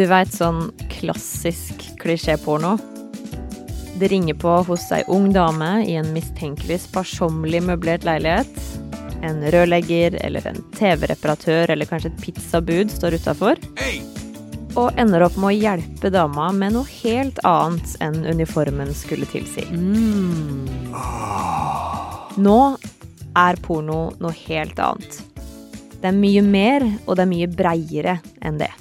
[0.00, 2.70] Du veit sånn klassisk klisjéporno?
[4.00, 8.62] Det ringer på hos ei ung dame i en mistenkelig sparsommelig møblert leilighet.
[9.20, 13.60] En rørlegger eller en TV-reparatør eller kanskje et pizzabud står utafor.
[14.80, 19.68] Og ender opp med å hjelpe dama med noe helt annet enn uniformen skulle tilsi.
[22.40, 22.60] Nå
[23.36, 25.24] er porno noe helt annet.
[26.00, 28.72] Det er mye mer, og det er mye breiere enn det.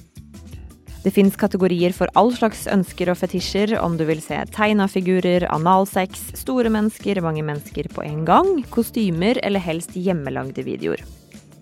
[1.04, 5.46] Det fins kategorier for all slags ønsker og fetisjer, om du vil se tegna figurer,
[5.48, 11.06] analsex, store mennesker, mange mennesker på en gang, kostymer eller helst hjemmelagde videoer.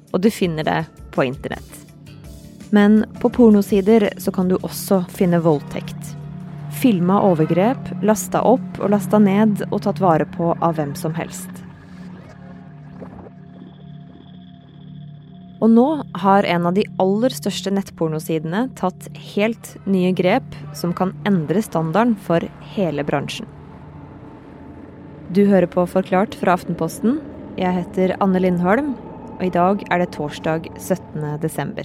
[0.10, 0.80] Og du finner det
[1.14, 1.84] på internett.
[2.74, 6.16] Men på pornosider så kan du også finne voldtekt.
[6.82, 11.67] Filma overgrep, lasta opp og lasta ned og tatt vare på av hvem som helst.
[15.58, 15.86] Og nå
[16.22, 22.16] har en av de aller største nettpornosidene tatt helt nye grep som kan endre standarden
[22.28, 22.46] for
[22.76, 23.48] hele bransjen.
[25.34, 27.20] Du hører på Forklart fra Aftenposten.
[27.58, 28.94] Jeg heter Anne Lindholm,
[29.38, 31.42] og i dag er det torsdag 17.
[31.42, 31.84] desember.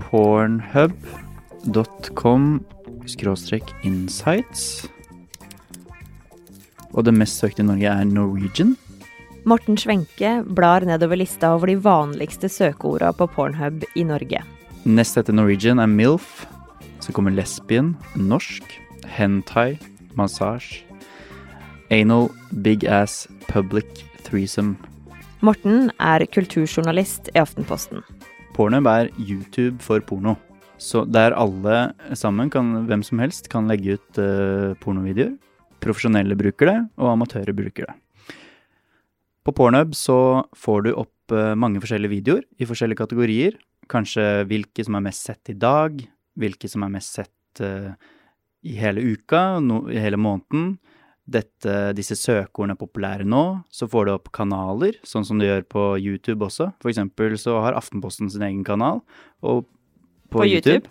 [0.00, 0.84] Pornhub.com
[3.84, 4.90] insights.
[6.94, 8.74] Og det mest søkte i Norge er Norwegian.
[9.48, 14.42] Morten Schwenke blar nedover lista over de vanligste søkeorda på Pornhub i Norge.
[14.84, 16.44] Nest etter Norwegian er MILF.
[17.00, 18.64] Så kommer lesbien, norsk,
[19.08, 19.78] hentai,
[20.18, 20.84] massasje,
[21.90, 22.28] anal,
[22.62, 24.76] big ass, public, threesome.
[25.40, 28.04] Morten er kulturjournalist i Aftenposten.
[28.52, 30.36] Pornhub er YouTube for porno.
[30.76, 35.36] Så der alle sammen, kan, hvem som helst, kan legge ut uh, pornovideoer.
[35.82, 37.96] Profesjonelle bruker det, og amatører bruker det.
[39.46, 43.56] På Pornhub så får du opp eh, mange forskjellige videoer i forskjellige kategorier.
[43.90, 45.96] Kanskje hvilke som er mest sett i dag,
[46.38, 47.92] hvilke som er mest sett eh,
[48.68, 50.74] i hele uka, no, i hele måneden.
[51.30, 53.44] Dette, disse søkeordene er populære nå.
[53.72, 56.72] Så får du opp kanaler, sånn som du gjør på YouTube også.
[56.82, 59.00] For eksempel så har Aftenposten sin egen kanal.
[59.40, 59.64] Og
[60.30, 60.90] på, På YouTube.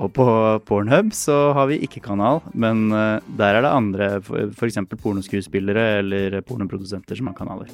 [0.00, 0.26] Og på
[0.64, 4.08] Pornhub så har vi ikke kanal, men eh, der er det andre,
[4.56, 4.80] f.eks.
[4.96, 7.68] pornoskuespillere eller pornoprodusenter som har kanaler.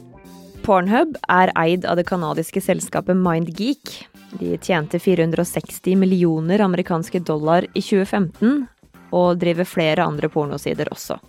[0.67, 3.93] Pornhub er eid av det kanadiske selskapet MindGeek.
[4.41, 8.67] De tjente 460 millioner amerikanske dollar i 2015,
[9.15, 11.21] og driver flere andre pornosider også.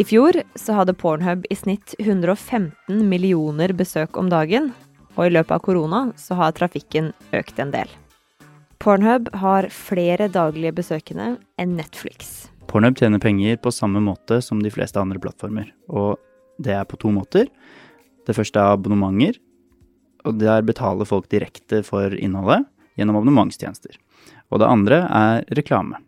[0.00, 4.72] I fjor så hadde Pornhub i snitt 115 millioner besøk om dagen,
[5.12, 7.92] og i løpet av korona så har trafikken økt en del.
[8.82, 12.48] Pornhub har flere daglige besøkende enn Netflix.
[12.66, 16.18] Pornhub tjener penger på samme måte som de fleste andre plattformer, og
[16.58, 17.46] det er på to måter.
[18.26, 19.38] Det første er abonnementer,
[20.26, 22.66] og der betaler folk direkte for innholdet
[22.98, 23.94] gjennom abonnementstjenester.
[24.50, 26.02] Og det andre er reklame.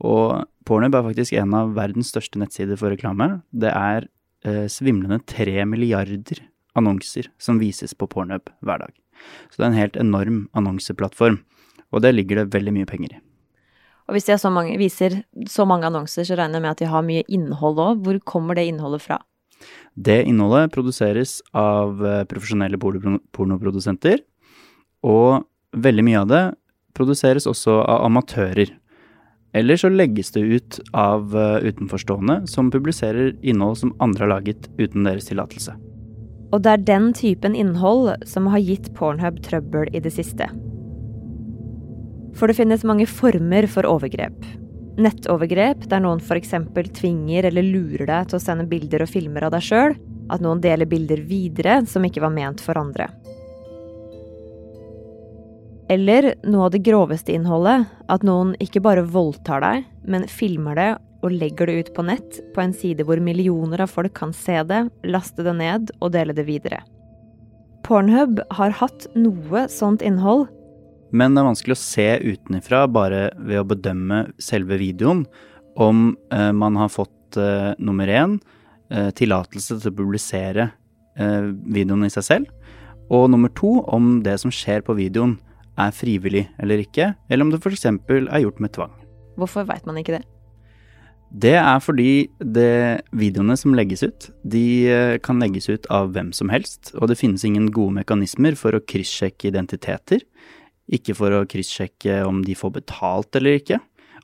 [0.00, 3.42] Og Pornhub er faktisk en av verdens største nettsider for reklame.
[3.52, 4.08] Det er
[4.48, 6.40] eh, svimlende tre milliarder
[6.72, 8.96] annonser som vises på Pornhub hver dag.
[9.52, 11.42] Så det er en helt enorm annonseplattform,
[11.94, 13.22] og det ligger det veldig mye penger i.
[14.04, 16.90] Og hvis de så mange, viser så mange annonser, så regner jeg med at de
[16.90, 18.02] har mye innhold òg.
[18.04, 19.22] Hvor kommer det innholdet fra?
[19.94, 24.20] Det innholdet produseres av eh, profesjonelle pornoprodusenter,
[25.06, 26.42] og veldig mye av det
[26.96, 28.74] produseres også av amatører.
[29.54, 34.68] Eller så legges det ut av eh, utenforstående som publiserer innhold som andre har laget
[34.76, 35.76] uten deres tillatelse.
[36.52, 40.50] Og det er den typen innhold som har gitt Pornhub trøbbel i det siste.
[42.34, 44.46] For det finnes mange former for overgrep.
[44.94, 46.54] Nettovergrep der noen f.eks.
[46.94, 49.96] tvinger eller lurer deg til å sende bilder og filmer av deg sjøl.
[50.32, 53.10] At noen deler bilder videre som ikke var ment for andre.
[55.92, 57.84] Eller noe av det groveste innholdet.
[58.08, 60.90] At noen ikke bare voldtar deg, men filmer det
[61.24, 64.58] og legger det ut på nett på en side hvor millioner av folk kan se
[64.68, 66.82] det, laste det ned og dele det videre.
[67.84, 70.46] Pornhub har hatt noe sånt innhold,
[71.14, 75.22] Men det er vanskelig å se utenfra bare ved å bedømme selve videoen
[75.80, 78.38] om eh, man har fått eh, nummer én
[78.90, 80.68] eh, tillatelse til å publisere
[81.18, 82.52] eh, videoen i seg selv,
[83.14, 85.36] og nummer to om det som skjer på videoen
[85.80, 87.86] er frivillig eller ikke, eller om det f.eks.
[87.86, 88.94] er gjort med tvang.
[89.38, 90.24] Hvorfor veit man ikke det?
[91.34, 96.30] Det er fordi det videoene som legges ut, de eh, kan legges ut av hvem
[96.36, 100.22] som helst, og det finnes ingen gode mekanismer for å kryssjekke identiteter.
[100.92, 103.78] Ikke for å kryssjekke om de får betalt eller ikke,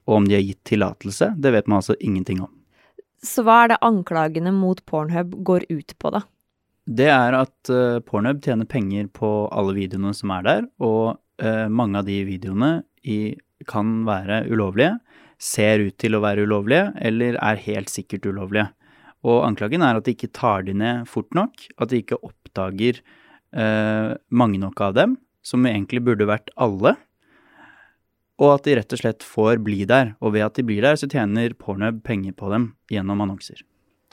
[0.07, 1.33] og om de har gitt tillatelse.
[1.41, 2.53] Det vet man altså ingenting om.
[3.25, 6.25] Så hva er det anklagene mot Pornhub går ut på, da?
[6.91, 11.69] det er at uh, Pornhub tjener penger på alle videoene som er der, og uh,
[11.71, 12.73] mange av de videoene
[13.07, 13.37] i,
[13.69, 14.97] kan være ulovlige,
[15.41, 18.69] ser ut til å være ulovlige, eller er helt sikkert ulovlige.
[19.29, 23.01] Og anklagen er at de ikke tar de ned fort nok, at de ikke oppdager
[23.55, 26.97] uh, mange nok av dem, som egentlig burde vært alle,
[28.41, 30.15] og at de rett og slett får bli der.
[30.25, 33.61] Og ved at de blir der, så tjener Pornhub penger på dem gjennom annonser.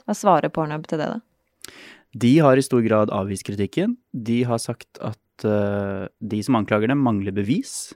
[0.04, 1.72] Hva svarer Pornhub til det, da?
[2.18, 3.96] De har i stor grad avvist kritikken.
[4.12, 7.94] De har sagt at uh, de som anklager dem, mangler bevis.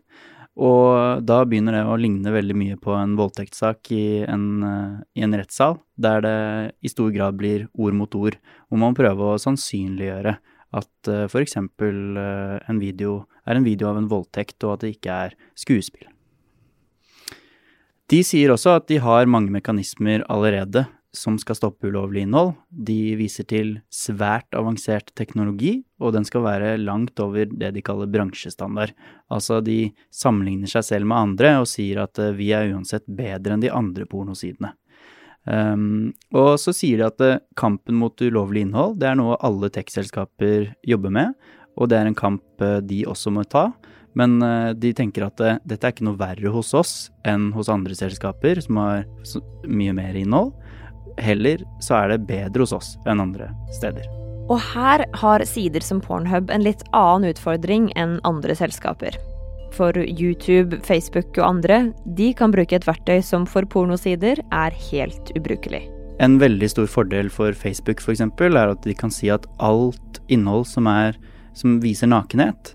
[0.53, 5.25] Og da begynner det å ligne veldig mye på en voldtektssak i en, uh, i
[5.25, 6.39] en rettssal, der det
[6.85, 8.37] i stor grad blir ord mot ord,
[8.69, 10.37] hvor man prøver å sannsynliggjøre
[10.73, 11.59] at uh, f.eks.
[11.59, 16.09] Uh, en video er en video av en voldtekt, og at det ikke er skuespill.
[18.13, 22.55] De sier også at de har mange mekanismer allerede som skal stoppe ulovlig innhold.
[22.69, 28.09] De viser til svært avansert teknologi, og den skal være langt over det de kaller
[28.11, 28.95] bransjestandard.
[29.33, 33.57] Altså, de sammenligner seg selv med andre og sier at uh, vi er uansett bedre
[33.57, 34.73] enn de andre pornosidene.
[35.45, 39.73] Um, og så sier de at uh, kampen mot ulovlig innhold, det er noe alle
[39.75, 41.33] tech-selskaper jobber med,
[41.75, 43.71] og det er en kamp uh, de også må ta.
[44.13, 44.43] Men
[44.77, 46.91] de tenker at dette er ikke noe verre hos oss
[47.25, 49.07] enn hos andre selskaper som har
[49.65, 50.51] mye mer innhold
[51.21, 54.07] heller så er det bedre hos oss enn andre steder.
[54.51, 59.17] Og her har sider som Pornhub en litt annen utfordring enn andre selskaper.
[59.73, 65.33] For YouTube, Facebook og andre, de kan bruke et verktøy som for pornosider er helt
[65.39, 65.87] ubrukelig.
[66.21, 68.21] En veldig stor fordel for Facebook f.eks.
[68.21, 71.17] er at de kan si at alt innhold som, er,
[71.57, 72.75] som viser nakenhet,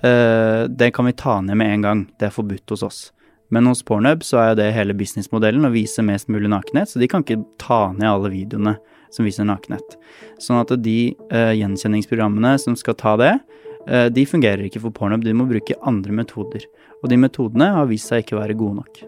[0.00, 2.02] uh, det kan vi ta ned med en gang.
[2.18, 3.00] Det er forbudt hos oss.
[3.52, 7.08] Men hos Pornhub så er det hele businessmodellen å vise mest mulig nakenhet, så de
[7.08, 8.74] kan ikke ta ned alle videoene
[9.14, 9.96] som viser nakenhet.
[10.40, 10.98] Sånn at de
[11.32, 13.34] uh, gjenkjenningsprogrammene som skal ta det,
[13.88, 16.66] de fungerer ikke for Pornhub, de må bruke andre metoder.
[17.02, 19.04] Og de metodene har vist seg ikke å være gode nok.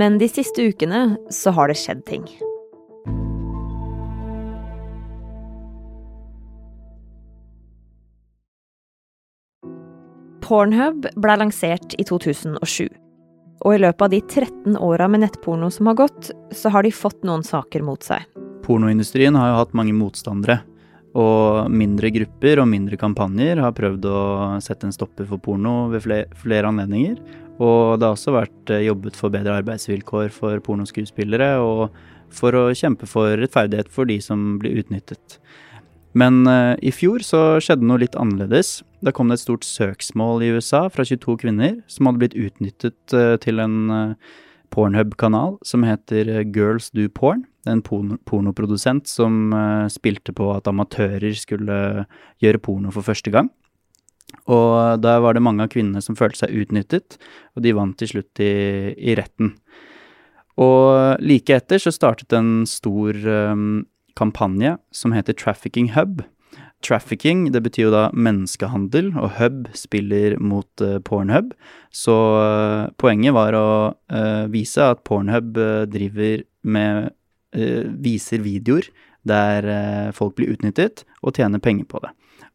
[0.00, 2.24] Men de siste ukene så har det skjedd ting.
[10.50, 12.88] Pornhub ble lansert i 2007.
[13.60, 16.90] Og i løpet av de 13 åra med nettporno som har gått, så har de
[16.90, 18.24] fått noen saker mot seg.
[18.64, 20.62] Pornoindustrien har jo hatt mange motstandere.
[21.18, 24.20] Og mindre grupper og mindre kampanjer har prøvd å
[24.62, 27.18] sette en stopper for porno ved flere, anledninger.
[27.60, 31.90] Og det har også vært eh, jobbet for bedre arbeidsvilkår for pornoskuespillere, og
[32.32, 35.40] for å kjempe for rettferdighet for de som blir utnyttet.
[36.14, 38.80] Men uh, i fjor så skjedde noe litt annerledes.
[39.02, 43.14] Da kom det et stort søksmål i USA fra 22 kvinner som hadde blitt utnyttet
[43.14, 43.76] uh, til en
[44.70, 47.44] Pornhub-kanal som heter Girls Do Porn.
[47.60, 49.52] Det er en porno pornoprodusent som
[49.92, 52.06] spilte på at amatører skulle
[52.40, 53.50] gjøre porno for første gang.
[54.50, 57.18] Og da var det mange av kvinnene som følte seg utnyttet,
[57.56, 58.52] og de vant til slutt i,
[58.96, 59.54] i retten.
[60.60, 63.86] Og like etter så startet en stor um,
[64.18, 66.22] kampanje som heter Trafficking Hub.
[66.80, 71.52] Trafficking, det betyr jo da menneskehandel, og hub spiller mot uh, Pornhub.
[71.92, 75.58] Så uh, poenget var å uh, vise at Pornhub
[75.92, 77.16] driver med
[77.50, 78.86] Viser videoer
[79.26, 79.66] der
[80.14, 82.12] folk blir utnyttet, og tjener penger på det.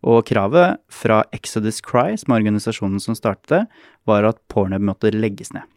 [0.07, 3.59] Og kravet fra Exodus Cry, som er organisasjonen som startet det,
[4.07, 5.68] var at Pornhub måtte legges ned.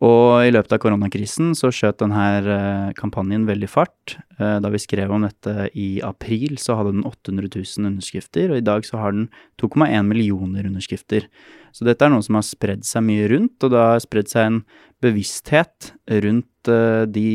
[0.00, 4.14] Og i løpet av koronakrisen så skjøt denne eh, kampanjen veldig fart.
[4.38, 8.62] Eh, da vi skrev om dette i april, så hadde den 800 000 underskrifter, og
[8.62, 9.28] i dag så har den
[9.60, 11.28] 2,1 millioner underskrifter.
[11.76, 14.48] Så dette er noe som har spredd seg mye rundt, og det har spredd seg
[14.48, 14.58] en
[15.04, 15.92] bevissthet
[16.24, 17.30] rundt eh, de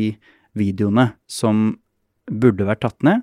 [0.58, 1.68] videoene som
[2.26, 3.22] burde vært tatt ned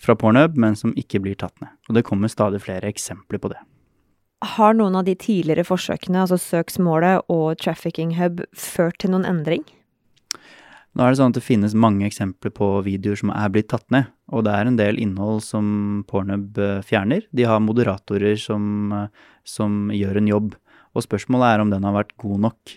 [0.00, 1.70] fra Pornhub, men som ikke blir tatt ned.
[1.86, 3.62] Og det kommer stadig flere eksempler på det.
[4.40, 9.66] Har noen av de tidligere forsøkene, altså søksmålet og Trafficking Hub, ført til noen endring?
[10.96, 13.84] Nå er det sånn at det finnes mange eksempler på videoer som er blitt tatt
[13.94, 15.66] ned, og det er en del innhold som
[16.08, 17.28] Pornhub eh, fjerner.
[17.36, 18.64] De har moderatorer som,
[18.96, 20.56] eh, som gjør en jobb,
[20.96, 22.74] og spørsmålet er om den har vært god nok.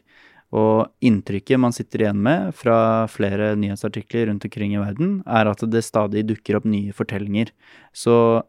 [0.54, 5.64] Og inntrykket man sitter igjen med fra flere nyhetsartikler rundt omkring i verden, er at
[5.66, 7.50] det stadig dukker opp nye fortellinger.
[7.90, 8.44] Så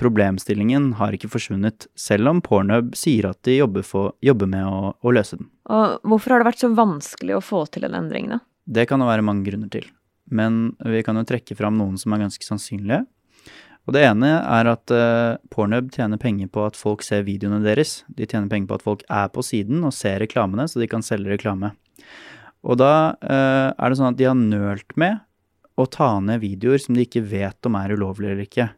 [0.00, 4.92] problemstillingen har ikke forsvunnet, selv om Pornhub sier at de jobber, for, jobber med å,
[4.96, 5.50] å, løse den.
[5.70, 8.40] Og hvorfor har det vært så vanskelig å få til en endring, da?
[8.64, 9.86] Det kan det være mange grunner til.
[10.30, 13.04] Men vi kan jo trekke fram noen som er ganske sannsynlige.
[13.88, 18.04] Og det ene er at uh, Pornhub tjener penger på at folk ser videoene deres.
[18.08, 21.04] De tjener penger på at folk er på siden og ser reklamene, så de kan
[21.04, 21.72] selge reklame.
[22.60, 25.24] Og da uh, er det sånn at de har nølt med
[25.80, 28.68] å ta ned videoer som de ikke vet om er ulovlige eller ikke.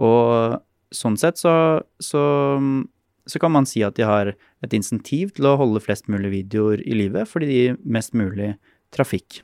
[0.00, 0.60] Og
[0.94, 1.54] sånn sett så,
[2.02, 2.22] så,
[3.26, 6.82] så kan man si at de har et insentiv til å holde flest mulig videoer
[6.86, 8.54] i live, fordi de gir mest mulig
[8.94, 9.42] trafikk.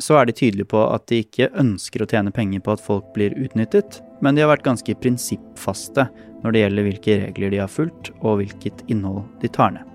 [0.00, 3.12] Så er de tydelige på at de ikke ønsker å tjene penger på at folk
[3.16, 6.06] blir utnyttet, men de har vært ganske prinsippfaste
[6.42, 9.88] når det gjelder hvilke regler de har fulgt, og hvilket innhold de tar ned.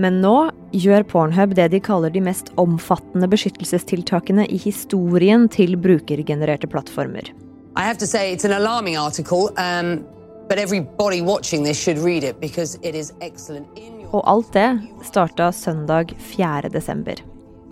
[0.00, 0.36] Men nå
[0.72, 7.28] gjør Pornhub det de kaller de mest omfattende beskyttelsestiltakene i historien til brukergenererte plattformer.
[7.74, 10.04] I have to say it's an alarming article, um,
[10.48, 13.66] but everybody watching this should read it because it is excellent.
[14.12, 16.68] Og alt det starta søndag 4.
[16.68, 17.14] desember.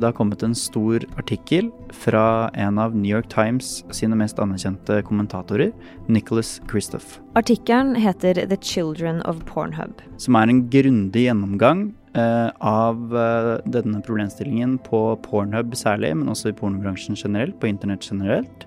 [0.00, 5.02] Det har kommet en stor artikkel fra en av New York Times sine mest anerkjente
[5.02, 5.75] kommentatorer,
[6.09, 7.19] Nicholas Kristoff.
[7.37, 10.00] Artikkelen heter The Children of Pornhub.
[10.16, 16.54] Som er en grundig gjennomgang eh, av eh, denne problemstillingen på Pornhub særlig, men også
[16.54, 18.64] i pornobransjen generelt, på internett generelt.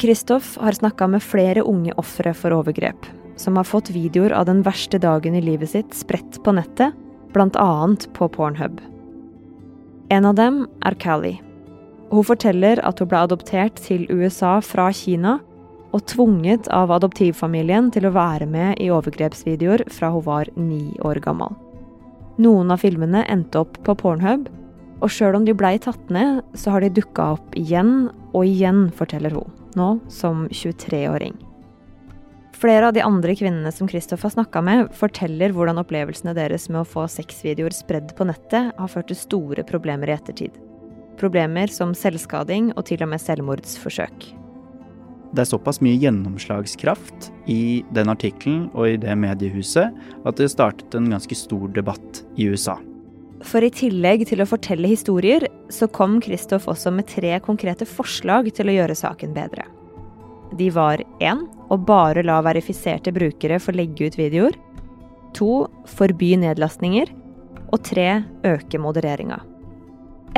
[0.00, 3.04] Kristoff har snakka med flere unge ofre for overgrep,
[3.36, 6.96] som har fått videoer av den verste dagen i livet sitt spredt på nettet,
[7.34, 7.72] bl.a.
[8.16, 8.80] på Pornhub.
[10.08, 11.42] En av dem er Callie.
[12.08, 15.36] Hun forteller at hun ble adoptert til USA fra Kina,
[15.92, 21.20] og tvunget av adoptivfamilien til å være med i overgrepsvideoer fra hun var ni år
[21.20, 21.52] gammel.
[22.40, 24.48] Noen av filmene endte opp på Pornhub,
[25.04, 28.86] og sjøl om de blei tatt ned, så har de dukka opp igjen og igjen,
[28.96, 31.36] forteller hun nå som 23-åring.
[32.60, 36.82] Flere av de andre kvinnene som Kristoff har snakka med, forteller hvordan opplevelsene deres med
[36.82, 40.58] å få sexvideoer spredd på nettet har ført til store problemer i ettertid.
[41.20, 44.28] Problemer som selvskading og til og med selvmordsforsøk.
[45.30, 49.94] Det er såpass mye gjennomslagskraft i den artikkelen og i det mediehuset
[50.26, 52.76] at det startet en ganske stor debatt i USA.
[53.46, 58.50] For i tillegg til å fortelle historier, så kom Kristoff også med tre konkrete forslag
[58.56, 59.64] til å gjøre saken bedre.
[60.58, 61.46] De var 1.
[61.70, 64.56] Å bare la verifiserte brukere få legge ut videoer.
[65.38, 65.52] 2.
[65.96, 67.12] Forby nedlastninger.
[67.70, 68.08] Og 3.
[68.50, 69.38] Øke modereringa.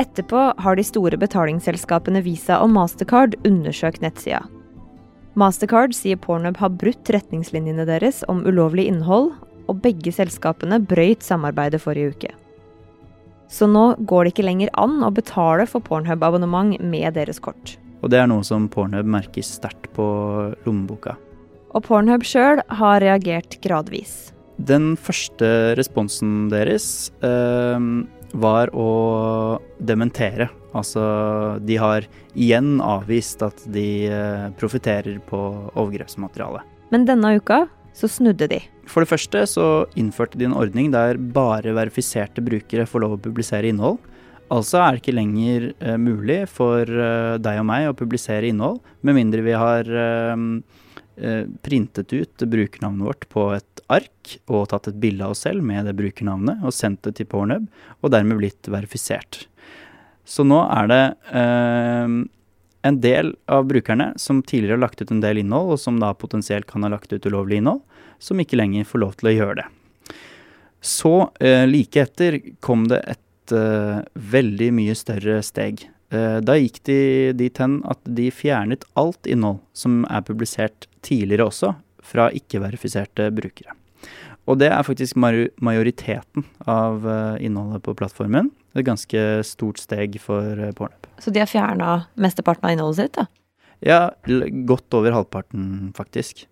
[0.01, 4.41] Etterpå har de store betalingsselskapene Visa og Mastercard undersøkt nettsida.
[5.37, 9.31] Mastercard sier Pornhub har brutt retningslinjene deres om ulovlig innhold,
[9.65, 12.33] og begge selskapene brøyt samarbeidet forrige uke.
[13.53, 17.75] Så nå går det ikke lenger an å betale for Pornhub-abonnement med deres kort.
[18.01, 20.05] Og det er noe som Pornhub merker sterkt på
[20.65, 21.15] lommeboka.
[21.73, 24.33] Og Pornhub sjøl har reagert gradvis.
[24.57, 27.85] Den første responsen deres eh,
[28.33, 28.89] var å
[29.81, 30.49] dementere.
[30.73, 31.03] Altså,
[31.61, 35.41] de har igjen avvist at de eh, profitterer på
[35.77, 36.65] overgrepsmaterialet.
[36.93, 38.59] Men denne uka så snudde de.
[38.89, 39.67] For det første så
[39.99, 44.01] innførte de en ordning der bare verifiserte brukere får lov å publisere innhold.
[44.53, 48.81] Altså er det ikke lenger uh, mulig for uh, deg og meg å publisere innhold,
[49.01, 50.35] med mindre vi har uh,
[51.63, 55.85] printet ut brukernavnet vårt på et ark og tatt et bilde av oss selv med
[55.85, 57.67] det brukernavnet og sendt det til Pornhub,
[58.01, 59.43] og dermed blitt verifisert.
[60.25, 61.03] Så nå er det
[62.83, 66.11] en del av brukerne som tidligere har lagt ut en del innhold, og som da
[66.13, 67.81] potensielt kan ha lagt ut ulovlig innhold,
[68.19, 69.67] som ikke lenger får lov til å gjøre det.
[70.83, 74.01] Så eh, like etter kom det et eh,
[74.35, 75.85] veldig mye større steg.
[76.11, 76.99] Eh, da gikk de
[77.39, 81.71] dit hen at de fjernet alt innhold som er publisert tidligere også,
[82.03, 83.77] fra ikke-verifiserte brukere.
[84.49, 88.51] Og det er faktisk majoriteten av eh, innholdet på plattformen.
[88.75, 91.07] Et ganske stort steg for eh, Pornhub.
[91.23, 93.27] Så de har fjerna mesteparten av innholdet sitt, da?
[93.83, 94.01] Ja,
[94.67, 96.45] godt over halvparten, faktisk.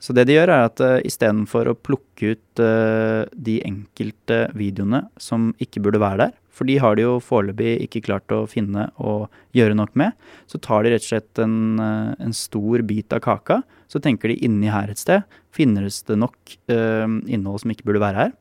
[0.00, 5.04] Så det de gjør, er at uh, istedenfor å plukke ut uh, de enkelte videoene
[5.20, 8.88] som ikke burde være der, for de har de jo foreløpig ikke klart å finne
[9.00, 10.16] og gjøre nok med,
[10.50, 13.60] så tar de rett og slett en, uh, en stor bit av kaka.
[13.90, 15.24] Så tenker de inni her et sted
[15.56, 18.36] finnes det nok uh, innhold som ikke burde være her.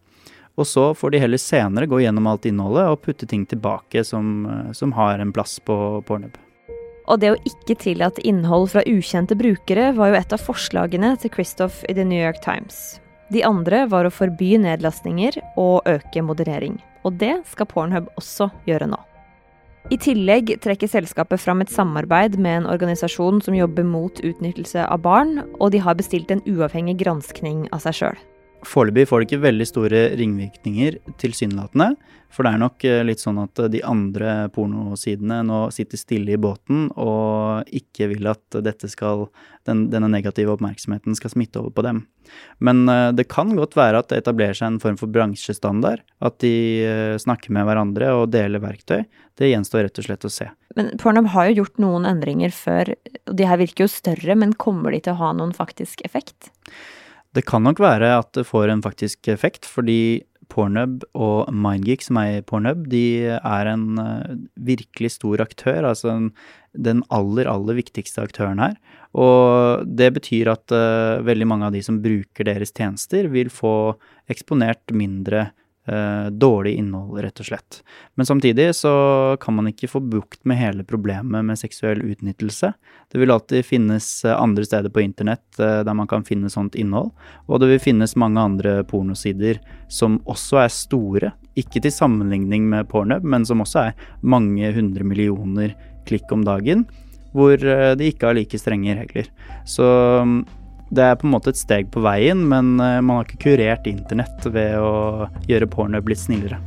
[0.59, 4.43] Og så får de heller senere gå gjennom alt innholdet og putte ting tilbake som,
[4.75, 5.75] som har en plass på
[6.07, 6.35] Pornhub.
[7.09, 11.33] Og det å ikke tillate innhold fra ukjente brukere var jo et av forslagene til
[11.33, 12.99] Christoph i The New York Times.
[13.33, 16.77] De andre var å forby nedlastninger og øke moderering.
[17.05, 18.99] Og det skal Pornhub også gjøre nå.
[19.89, 25.01] I tillegg trekker selskapet fram et samarbeid med en organisasjon som jobber mot utnyttelse av
[25.01, 28.19] barn, og de har bestilt en uavhengig granskning av seg sjøl.
[28.67, 31.93] Foreløpig får det ikke veldig store ringvirkninger, tilsynelatende.
[32.29, 36.41] For det er nok eh, litt sånn at de andre pornosidene nå sitter stille i
[36.41, 38.59] båten og ikke vil at
[38.91, 39.25] skal,
[39.65, 42.03] den, denne negative oppmerksomheten skal smitte over på dem.
[42.61, 46.05] Men eh, det kan godt være at det etablerer seg en form for bransjestandard.
[46.21, 46.53] At de
[46.85, 49.01] eh, snakker med hverandre og deler verktøy.
[49.39, 50.51] Det gjenstår rett og slett å se.
[50.77, 52.93] Men Pornhub har jo gjort noen endringer før,
[53.25, 56.51] og de her virker jo større, men kommer de til å ha noen faktisk effekt?
[57.37, 62.17] Det kan nok være at det får en faktisk effekt, fordi Pornhub og Mindgeek, som
[62.17, 65.85] er i Pornhub, de er en uh, virkelig stor aktør.
[65.91, 66.31] Altså en,
[66.73, 68.73] den aller, aller viktigste aktøren her.
[69.13, 73.93] Og det betyr at uh, veldig mange av de som bruker deres tjenester, vil få
[74.33, 75.58] eksponert mindre Eh,
[76.29, 77.79] dårlig innhold, rett og slett.
[78.15, 78.91] Men samtidig så
[79.41, 82.73] kan man ikke få bukt med hele problemet med seksuell utnyttelse.
[83.11, 86.75] Det vil alltid finnes eh, andre steder på internett eh, der man kan finne sånt
[86.75, 87.11] innhold.
[87.47, 91.33] Og det vil finnes mange andre pornosider som også er store.
[91.59, 95.73] Ikke til sammenligning med Pornhub, men som også er mange hundre millioner
[96.09, 96.85] klikk om dagen.
[97.33, 99.27] Hvor de ikke har like strenge regler.
[99.69, 99.85] Så
[100.25, 100.39] mm,
[100.89, 103.87] det er på en måte et steg på veien, men eh, man har ikke kurert
[103.89, 106.59] internett ved å gjøre porno litt snillere.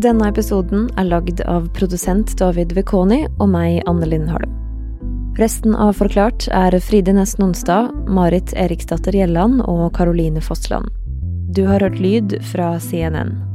[0.00, 4.56] Denne episoden er lagd av produsent David Vekoni og meg, Anne Lindholm.
[5.36, 10.88] Resten av Forklart er Fride Næss Nonstad, Marit Eriksdatter Gjelland og Caroline Fossland.
[11.52, 13.49] Du har hørt lyd fra CNN.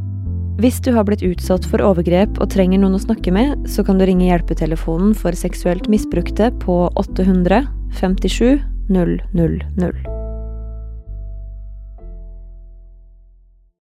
[0.56, 4.00] Hvis du har blitt utsatt for overgrep og trenger noen å snakke med, så kan
[4.00, 7.66] du ringe hjelpetelefonen for seksuelt misbrukte på 800
[8.00, 10.15] 57 000.